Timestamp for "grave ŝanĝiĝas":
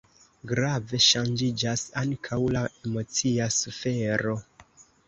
0.51-1.85